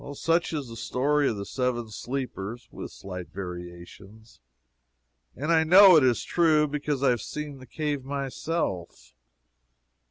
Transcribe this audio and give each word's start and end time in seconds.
Such 0.13 0.51
is 0.51 0.67
the 0.67 0.75
story 0.75 1.29
of 1.29 1.37
the 1.37 1.45
Seven 1.45 1.91
Sleepers, 1.91 2.67
(with 2.71 2.89
slight 2.89 3.29
variations,) 3.29 4.39
and 5.35 5.51
I 5.51 5.63
know 5.63 5.95
it 5.95 6.03
is 6.03 6.23
true, 6.23 6.67
because 6.67 7.03
I 7.03 7.11
have 7.11 7.21
seen 7.21 7.59
the 7.59 7.67
cave 7.67 8.03
myself. 8.03 9.13